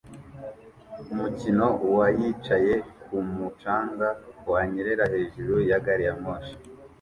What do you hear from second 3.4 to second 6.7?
canga wanyerera hejuru ya gari ya moshi